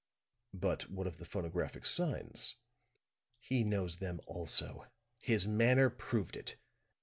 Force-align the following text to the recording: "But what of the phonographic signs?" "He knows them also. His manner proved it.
"But 0.55 0.89
what 0.89 1.05
of 1.05 1.17
the 1.17 1.25
phonographic 1.25 1.85
signs?" 1.85 2.55
"He 3.39 3.63
knows 3.63 3.97
them 3.97 4.19
also. 4.25 4.87
His 5.19 5.45
manner 5.47 5.91
proved 5.91 6.35
it. 6.35 6.55